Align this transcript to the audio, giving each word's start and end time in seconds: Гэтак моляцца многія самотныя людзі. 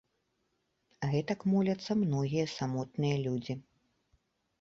Гэтак 1.11 1.41
моляцца 1.51 1.97
многія 2.03 2.45
самотныя 2.53 3.21
людзі. 3.27 3.53